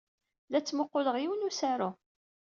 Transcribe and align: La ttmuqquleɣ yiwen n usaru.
La 0.49 0.59
ttmuqquleɣ 0.61 1.15
yiwen 1.19 1.43
n 1.43 1.47
usaru. 1.49 1.89